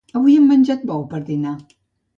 Avui 0.19 0.37
hem 0.37 0.47
menjat 0.53 0.89
bou 0.93 1.07
per 1.13 1.23
dinar. 1.31 1.57